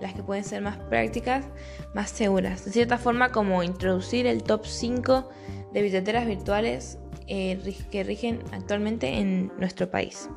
las 0.02 0.16
que 0.16 0.24
pueden 0.24 0.44
ser 0.44 0.64
más 0.64 0.78
prácticas, 0.90 1.46
más 1.94 2.10
seguras. 2.10 2.66
De 2.66 2.72
cierta 2.72 2.98
forma, 2.98 3.32
como 3.32 3.62
introducir 3.62 4.26
el 4.26 4.42
top 4.42 4.66
5 4.66 5.30
de 5.72 5.82
billeteras 5.84 6.26
virtuales 6.26 6.98
que 7.28 8.04
rigen 8.04 8.40
actualmente 8.52 9.20
en 9.20 9.52
nuestro 9.60 9.92
país. 9.92 10.28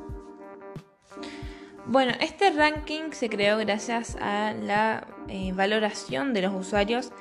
Bueno, 1.89 2.13
este 2.21 2.51
ranking 2.51 3.13
se 3.13 3.29
creó 3.29 3.59
gracias 3.59 4.17
a 4.21 4.53
la 4.61 5.07
eh, 5.29 5.53
valoración 5.53 6.35
de 6.35 6.43
los 6.43 6.53
usuarios 6.53 7.13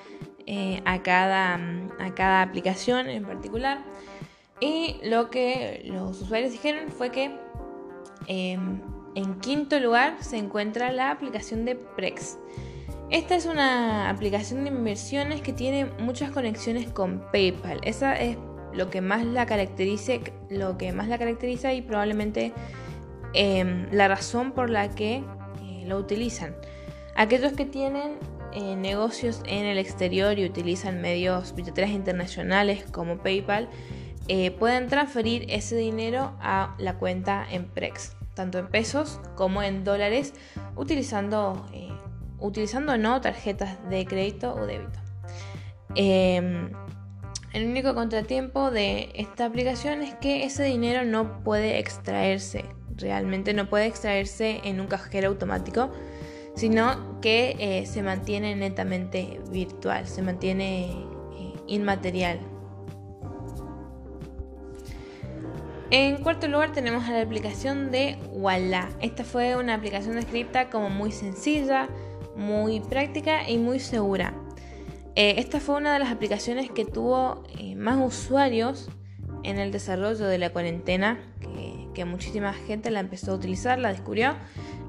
eh, 0.48 0.82
a, 0.86 1.04
cada, 1.04 1.54
a 2.00 2.16
cada 2.16 2.42
aplicación 2.42 3.08
en 3.08 3.26
particular. 3.26 3.84
Y 4.60 4.98
lo 5.04 5.30
que 5.30 5.82
los 5.86 6.22
usuarios 6.22 6.52
dijeron 6.52 6.90
fue 6.90 7.12
que 7.12 7.36
em, 8.28 8.82
en 9.16 9.40
quinto 9.40 9.80
lugar 9.80 10.18
se 10.24 10.38
encuentra 10.38 10.92
la 10.92 11.12
aplicación 11.12 11.66
de 11.66 11.76
Prex. 11.76 12.38
Esta 13.10 13.36
es 13.36 13.46
una 13.46 14.10
aplicación 14.10 14.64
de 14.64 14.72
inversiones 14.72 15.42
que 15.42 15.54
tiene 15.54 15.86
muchas 16.00 16.32
conexiones 16.32 16.90
con 16.90 17.24
PayPal. 17.32 17.80
Esa 17.84 18.16
es 18.16 18.38
lo 18.74 18.90
que 18.90 19.02
más 19.02 19.26
la 19.26 19.46
caracteriza, 19.46 20.14
lo 20.50 20.78
que 20.78 20.92
más 20.92 21.08
la 21.08 21.18
caracteriza 21.18 21.74
y 21.74 21.82
probablemente 21.82 22.54
Em, 23.38 23.92
la 23.92 24.08
razón 24.08 24.54
por 24.54 24.70
la 24.70 24.90
que 24.92 25.16
eh, 25.16 25.84
lo 25.86 25.98
utilizan. 25.98 26.56
Aquellos 27.16 27.52
que 27.52 27.66
tienen 27.66 28.14
eh, 28.54 28.78
negocios 28.78 29.42
en 29.46 29.66
el 29.66 29.78
exterior 29.78 30.40
y 30.40 30.46
utilizan 30.46 31.02
medios 31.02 31.54
billeteras 31.54 31.90
internacionales 31.90 32.86
como 32.94 33.18
PayPal, 33.18 33.68
eh, 34.28 34.52
pueden 34.52 34.88
transferir 34.88 35.46
ese 35.50 35.76
dinero 35.76 36.36
a 36.42 36.76
la 36.78 36.98
cuenta 36.98 37.46
en 37.50 37.66
Prex, 37.66 38.16
tanto 38.34 38.58
en 38.58 38.68
pesos 38.68 39.20
como 39.36 39.62
en 39.62 39.84
dólares, 39.84 40.34
utilizando, 40.76 41.66
utilizando 42.40 42.98
no 42.98 43.22
tarjetas 43.22 43.78
de 43.90 44.06
crédito 44.06 44.54
o 44.54 44.66
débito. 44.66 45.00
Em, 45.96 46.72
el 47.54 47.66
único 47.66 47.96
contratiempo 47.96 48.70
de 48.70 49.12
esta 49.16 49.46
aplicación 49.46 50.02
es 50.02 50.14
que 50.16 50.44
ese 50.44 50.64
dinero 50.64 51.06
no 51.06 51.42
puede 51.44 51.80
extraerse, 51.80 52.66
realmente 52.98 53.54
no 53.54 53.70
puede 53.70 53.86
extraerse 53.86 54.60
en 54.66 54.82
un 54.82 54.88
cajero 54.88 55.30
automático, 55.30 55.90
sino 56.56 57.20
que 57.22 57.56
eh, 57.60 57.86
se 57.86 58.02
mantiene 58.02 58.56
netamente 58.56 59.40
virtual, 59.52 60.06
se 60.08 60.22
mantiene 60.22 60.88
eh, 60.88 61.54
inmaterial. 61.68 62.40
En 65.98 66.18
cuarto 66.18 66.50
lugar 66.50 66.74
tenemos 66.74 67.06
a 67.06 67.12
la 67.12 67.22
aplicación 67.22 67.90
de 67.90 68.18
Walla. 68.34 68.90
Esta 69.00 69.24
fue 69.24 69.56
una 69.56 69.76
aplicación 69.76 70.18
descrita 70.18 70.70
como 70.70 70.90
muy 70.90 71.14
sencilla, 71.14 71.88
muy 72.36 72.82
práctica 72.82 73.50
y 73.50 73.58
muy 73.58 73.80
segura. 73.80 74.34
Eh, 75.16 75.36
esta 75.38 75.62
fue 75.62 75.76
una 75.78 75.94
de 75.94 76.00
las 76.00 76.12
aplicaciones 76.12 76.70
que 76.70 76.84
tuvo 76.84 77.46
eh, 77.58 77.78
más 77.78 77.98
usuarios 78.06 78.90
en 79.44 79.58
el 79.58 79.72
desarrollo 79.72 80.26
de 80.26 80.38
la 80.38 80.50
cuarentena, 80.50 81.18
que, 81.94 82.04
muchísima 82.04 82.52
gente 82.52 82.92
la 82.92 83.00
empezó 83.00 83.32
a 83.32 83.36
utilizar, 83.36 83.80
la 83.80 83.88
descubrió, 83.88 84.36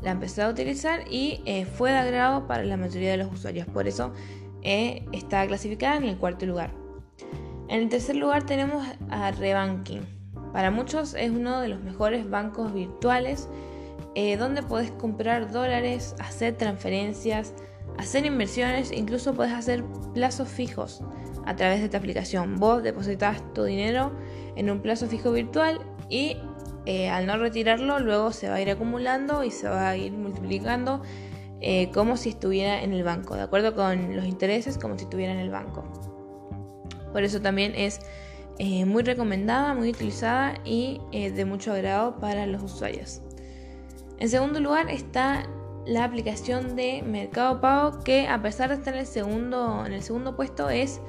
la 0.02 0.10
empezó 0.10 0.42
a 0.42 0.48
utilizar 0.48 1.04
y 1.08 1.40
eh, 1.46 1.66
fue 1.66 1.92
de 1.92 1.98
agrado 1.98 2.48
para 2.48 2.64
la 2.64 2.76
mayoría 2.76 3.12
de 3.12 3.18
los 3.18 3.32
usuarios. 3.32 3.68
Por 3.68 3.86
eso 3.86 4.12
está 4.60 5.46
clasificada 5.46 5.98
en 5.98 6.02
el 6.02 6.16
cuarto 6.16 6.46
lugar. 6.46 6.72
En 7.68 7.82
el 7.82 7.88
tercer 7.90 8.16
lugar 8.16 8.44
tenemos 8.44 8.84
a 9.08 9.30
Rebanking. 9.30 10.15
Para 10.56 10.70
muchos 10.70 11.12
es 11.12 11.30
uno 11.30 11.60
de 11.60 11.68
los 11.68 11.82
mejores 11.82 12.30
bancos 12.30 12.72
virtuales 12.72 13.46
donde 14.38 14.62
puedes 14.62 14.90
comprar 14.90 15.52
dólares, 15.52 16.14
hacer 16.18 16.56
transferencias, 16.56 17.52
hacer 17.98 18.24
inversiones, 18.24 18.90
incluso 18.90 19.34
puedes 19.34 19.52
hacer 19.52 19.84
plazos 20.14 20.48
fijos 20.48 21.02
a 21.44 21.54
través 21.56 21.80
de 21.80 21.84
esta 21.84 21.98
aplicación. 21.98 22.56
Vos 22.56 22.82
depositas 22.82 23.42
tu 23.52 23.64
dinero 23.64 24.12
en 24.56 24.70
un 24.70 24.80
plazo 24.80 25.08
fijo 25.08 25.30
virtual 25.30 25.78
y 26.08 26.38
eh, 26.86 27.10
al 27.10 27.26
no 27.26 27.36
retirarlo 27.36 27.98
luego 27.98 28.32
se 28.32 28.48
va 28.48 28.54
a 28.54 28.60
ir 28.62 28.70
acumulando 28.70 29.44
y 29.44 29.50
se 29.50 29.68
va 29.68 29.90
a 29.90 29.96
ir 29.98 30.12
multiplicando 30.12 31.02
eh, 31.60 31.90
como 31.92 32.16
si 32.16 32.30
estuviera 32.30 32.82
en 32.82 32.94
el 32.94 33.04
banco, 33.04 33.36
de 33.36 33.42
acuerdo 33.42 33.74
con 33.74 34.16
los 34.16 34.24
intereses 34.24 34.78
como 34.78 34.96
si 34.96 35.04
estuviera 35.04 35.34
en 35.34 35.40
el 35.40 35.50
banco. 35.50 35.84
Por 37.12 37.24
eso 37.24 37.42
también 37.42 37.74
es 37.74 38.00
eh, 38.58 38.84
muy 38.84 39.02
recomendada, 39.02 39.74
muy 39.74 39.90
utilizada 39.90 40.54
y 40.64 41.00
de 41.12 41.44
mucho 41.44 41.72
agrado 41.72 42.18
para 42.18 42.46
los 42.46 42.62
usuarios. 42.62 43.22
En 44.18 44.28
segundo 44.30 44.60
lugar 44.60 44.90
está 44.90 45.46
la 45.86 46.04
aplicación 46.04 46.74
de 46.74 47.02
Mercado 47.02 47.60
Pago 47.60 48.02
que 48.02 48.26
a 48.26 48.42
pesar 48.42 48.70
de 48.70 48.76
estar 48.76 48.94
en 48.94 49.00
el 49.00 49.06
segundo, 49.06 49.84
en 49.86 49.92
el 49.92 50.02
segundo 50.02 50.34
puesto 50.34 50.68
es 50.68 51.00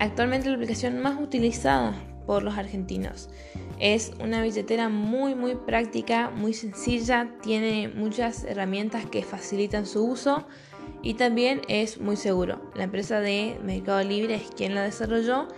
actualmente 0.00 0.48
la 0.48 0.54
aplicación 0.54 1.00
más 1.00 1.20
utilizada 1.20 1.94
por 2.26 2.42
los 2.42 2.56
argentinos. 2.56 3.28
Es 3.78 4.12
una 4.20 4.42
billetera 4.42 4.88
muy 4.88 5.34
muy 5.34 5.56
práctica, 5.56 6.30
muy 6.30 6.54
sencilla, 6.54 7.28
tiene 7.42 7.88
muchas 7.88 8.44
herramientas 8.44 9.04
que 9.04 9.22
facilitan 9.22 9.84
su 9.84 10.04
uso 10.04 10.46
y 11.02 11.14
también 11.14 11.60
es 11.68 12.00
muy 12.00 12.16
seguro. 12.16 12.70
La 12.74 12.84
empresa 12.84 13.20
de 13.20 13.58
Mercado 13.62 14.02
Libre 14.02 14.36
es 14.36 14.50
quien 14.56 14.74
la 14.74 14.84
desarrolló, 14.84 15.48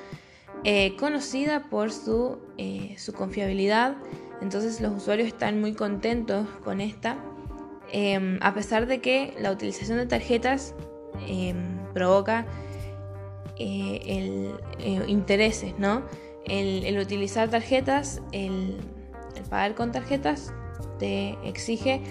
eh, 0.68 0.96
conocida 0.96 1.70
por 1.70 1.92
su, 1.92 2.38
eh, 2.58 2.96
su 2.98 3.12
confiabilidad, 3.12 3.96
entonces 4.42 4.80
los 4.80 4.96
usuarios 4.96 5.28
están 5.28 5.60
muy 5.60 5.74
contentos 5.74 6.48
con 6.64 6.80
esta. 6.80 7.18
Em, 7.92 8.40
a 8.42 8.52
pesar 8.52 8.88
de 8.88 9.00
que 9.00 9.32
la 9.38 9.52
utilización 9.52 9.98
de 9.98 10.06
tarjetas 10.06 10.74
em, 11.28 11.78
provoca 11.94 12.46
eh, 13.60 14.56
intereses, 15.06 15.72
¿no? 15.78 16.02
El, 16.44 16.98
utilizar 16.98 17.48
tarjetas, 17.48 18.20
el, 18.32 18.76
pagar 19.48 19.76
con 19.76 19.92
tarjetas 19.92 20.52
te 20.98 21.38
exige 21.44 22.02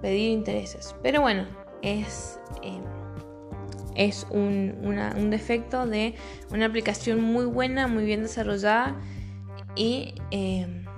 pedir 0.00 0.30
intereses. 0.30 0.96
Pero 1.02 1.20
bueno, 1.20 1.46
es, 1.82 2.40
em, 2.62 2.82
es 3.94 4.26
un, 4.30 4.76
un 4.82 5.30
defecto 5.30 5.86
de 5.86 6.14
una 6.50 6.66
aplicación 6.66 7.20
muy 7.20 7.44
buena, 7.44 7.86
muy 7.86 8.04
bien 8.04 8.22
desarrollada 8.22 8.96
y 9.76 10.14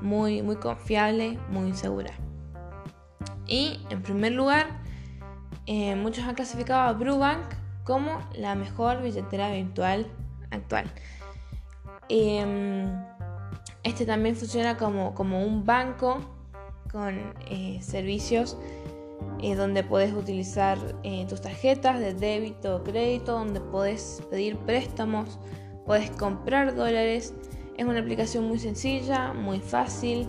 muy, 0.01 0.43
muy 0.43 0.57
confiable, 0.57 1.39
muy 1.51 1.73
segura. 1.75 2.13
Y 3.47 3.81
en 3.91 4.03
primer 4.03 4.33
lugar, 4.33 4.67
eh, 5.67 5.95
muchos 5.97 6.25
han 6.25 6.35
clasificado 6.35 6.81
a 6.81 6.93
Brubank 6.93 7.45
como 7.85 8.21
la 8.35 8.55
mejor 8.55 9.03
billetera 9.03 9.51
virtual 9.51 10.07
actual. 10.51 10.91
Em, 12.09 12.89
este 13.83 14.07
también 14.07 14.37
funciona 14.37 14.77
como, 14.77 15.15
como 15.15 15.45
un 15.45 15.65
banco 15.65 16.19
con 16.91 17.35
eh, 17.49 17.79
servicios 17.83 18.57
eh, 19.43 19.55
donde 19.55 19.83
puedes 19.83 20.13
utilizar 20.13 20.79
tus 21.29 21.41
tarjetas 21.41 22.01
de 22.01 22.15
débito 22.15 22.77
o 22.77 22.83
crédito, 22.83 23.33
donde 23.33 23.61
puedes 23.61 24.23
pedir 24.31 24.57
préstamos, 24.59 25.39
puedes 25.85 26.11
comprar 26.11 26.75
dólares. 26.75 27.35
Es 27.77 27.85
una 27.85 28.01
aplicación 28.01 28.45
muy 28.49 28.59
sencilla, 28.59 29.33
muy 29.33 29.61
fácil. 29.61 30.29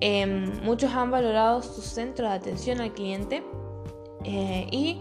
Em, 0.00 0.62
muchos 0.62 0.92
han 0.92 1.10
valorado 1.10 1.62
su 1.62 1.80
centro 1.80 2.28
de 2.28 2.34
atención 2.34 2.80
al 2.80 2.92
cliente 2.92 3.42
eh, 4.24 4.66
y 4.70 5.00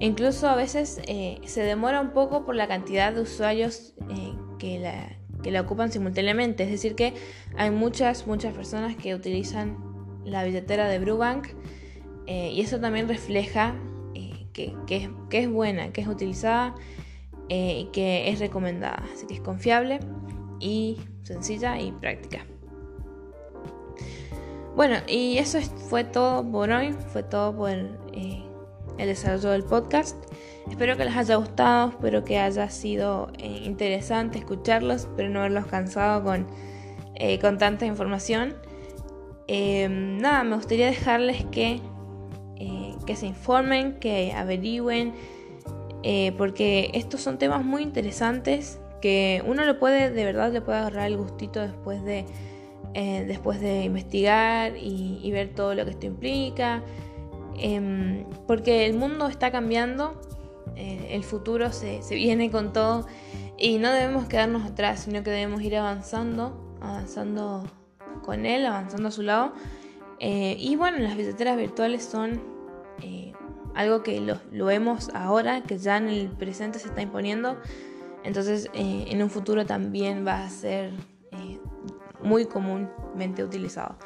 incluso 0.00 0.48
a 0.48 0.56
veces 0.56 1.00
eh, 1.06 1.40
se 1.44 1.62
demora 1.62 2.00
un 2.00 2.10
poco 2.10 2.44
por 2.44 2.56
la 2.56 2.66
cantidad 2.66 3.12
de 3.12 3.20
usuarios 3.20 3.94
eh, 4.10 4.32
que, 4.58 4.80
la, 4.80 5.16
que 5.42 5.52
la 5.52 5.60
ocupan 5.60 5.92
simultáneamente. 5.92 6.64
Es 6.64 6.70
decir, 6.70 6.96
que 6.96 7.14
hay 7.56 7.70
muchas, 7.70 8.26
muchas 8.26 8.52
personas 8.52 8.96
que 8.96 9.14
utilizan 9.14 9.78
la 10.24 10.42
billetera 10.42 10.88
de 10.88 10.98
Brubank 10.98 11.48
y 12.52 12.60
eso 12.60 12.80
también 12.80 13.08
refleja 13.08 13.74
que, 14.52 14.74
que, 14.86 15.10
es, 15.30 15.50
buena, 15.50 15.92
que 15.92 16.02
es 16.02 16.08
utilizada 16.08 16.74
y 17.48 17.88
que 17.92 18.28
es 18.30 18.38
recomendada. 18.38 19.04
Así 19.12 19.26
que 19.26 19.34
es 19.34 19.40
confiable 19.40 20.00
y 20.60 20.98
sencilla 21.22 21.80
y 21.80 21.92
práctica. 21.92 22.44
Bueno, 24.74 24.96
y 25.06 25.36
eso 25.36 25.60
fue 25.60 26.02
todo 26.02 26.50
por 26.50 26.70
hoy, 26.70 26.92
fue 27.12 27.22
todo 27.22 27.54
por 27.54 27.70
eh, 27.70 28.42
el 28.96 29.06
desarrollo 29.06 29.50
del 29.50 29.64
podcast. 29.64 30.16
Espero 30.70 30.96
que 30.96 31.04
les 31.04 31.14
haya 31.14 31.36
gustado, 31.36 31.90
espero 31.90 32.24
que 32.24 32.38
haya 32.38 32.70
sido 32.70 33.30
eh, 33.38 33.62
interesante 33.64 34.38
escucharlos, 34.38 35.08
pero 35.14 35.28
no 35.28 35.40
haberlos 35.40 35.66
cansado 35.66 36.24
con, 36.24 36.46
eh, 37.16 37.38
con 37.38 37.58
tanta 37.58 37.84
información. 37.84 38.54
nada, 39.46 40.42
me 40.44 40.56
gustaría 40.56 40.86
dejarles 40.86 41.44
que, 41.46 41.82
que 43.02 43.16
se 43.16 43.26
informen, 43.26 43.98
que 43.98 44.32
averigüen, 44.32 45.12
porque 46.36 46.90
estos 46.94 47.20
son 47.20 47.38
temas 47.38 47.64
muy 47.64 47.82
interesantes 47.82 48.80
que 49.00 49.42
uno 49.46 49.64
lo 49.64 49.78
puede, 49.78 50.10
de 50.10 50.24
verdad, 50.24 50.52
le 50.52 50.60
puede 50.60 50.78
agarrar 50.78 51.06
el 51.06 51.16
gustito 51.16 51.60
después 51.60 52.02
de 52.04 52.24
eh, 52.94 53.24
después 53.26 53.58
de 53.58 53.84
investigar 53.84 54.76
y, 54.76 55.30
ver 55.32 55.54
todo 55.54 55.74
lo 55.74 55.86
que 55.86 55.92
esto 55.92 56.06
implica, 56.06 56.82
em, 57.56 58.26
porque 58.46 58.84
el 58.84 58.94
mundo 58.94 59.28
está 59.28 59.50
cambiando, 59.50 60.20
eh, 60.76 61.08
el 61.12 61.24
futuro 61.24 61.72
se, 61.72 62.00
viene 62.10 62.50
con 62.50 62.74
todo 62.74 63.06
y 63.56 63.78
no 63.78 63.90
debemos 63.90 64.26
quedarnos 64.26 64.70
atrás, 64.70 65.00
sino 65.04 65.22
que 65.22 65.30
debemos 65.30 65.62
ir 65.62 65.76
avanzando, 65.76 66.76
avanzando 66.82 67.64
con 68.22 68.44
él, 68.44 68.66
avanzando 68.66 69.08
a 69.08 69.10
su 69.10 69.22
lado. 69.22 69.54
Eh, 70.20 70.56
y 70.58 70.76
bueno, 70.76 70.98
las 70.98 71.16
billeteras 71.16 71.56
virtuales 71.56 72.04
son 72.04 72.42
algo 73.74 74.02
que 74.02 74.20
lo, 74.20 74.66
vemos 74.66 75.10
ahora, 75.14 75.62
que 75.62 75.78
ya 75.78 75.96
en 75.96 76.08
el 76.08 76.28
presente 76.28 76.78
se 76.78 76.88
está 76.88 77.02
imponiendo. 77.02 77.58
Entonces, 78.24 78.70
en 78.74 79.22
un 79.22 79.30
futuro 79.30 79.66
también 79.66 80.26
va 80.26 80.44
a 80.44 80.50
ser 80.50 80.92
muy 82.22 82.46
comúnmente 82.46 83.44
utilizado. 83.44 83.96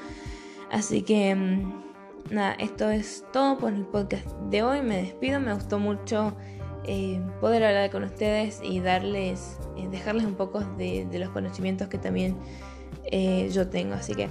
Así 0.70 1.02
que 1.02 1.34
mm, 1.34 1.84
nada, 2.30 2.54
esto 2.54 2.90
es 2.90 3.24
todo 3.32 3.58
por 3.58 3.72
el 3.72 3.84
podcast 3.84 4.28
de 4.50 4.62
hoy. 4.62 4.82
Me 4.82 4.96
despido, 5.02 5.40
me 5.40 5.54
gustó 5.54 5.78
mucho 5.78 6.36
eh, 6.84 7.20
poder 7.40 7.64
hablar 7.64 7.90
con 7.90 8.04
ustedes 8.04 8.60
y 8.62 8.80
darles, 8.80 9.58
eh, 9.76 9.88
dejarles 9.90 10.24
un 10.24 10.34
poco 10.34 10.60
de, 10.60 11.06
los 11.12 11.30
conocimientos 11.30 11.88
que 11.88 11.98
también 11.98 12.36
eh, 13.04 13.48
yo 13.52 13.68
tengo. 13.68 13.94
Así 13.94 14.14
que 14.14 14.28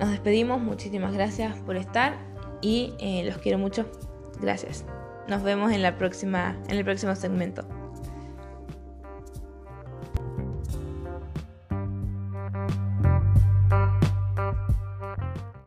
nos 0.00 0.10
despedimos, 0.10 0.60
muchísimas 0.60 1.12
gracias 1.12 1.56
por 1.60 1.76
estar 1.76 2.35
y 2.60 2.94
los 3.24 3.38
quiero 3.38 3.58
mucho. 3.58 3.86
Gracias. 4.40 4.84
nos 5.28 5.42
vemos 5.42 5.72
en 5.72 5.82
la 5.82 5.96
próxima 5.96 6.56
en 6.68 6.76
el 6.76 6.84
próximo 6.84 7.14
segmento. 7.16 7.66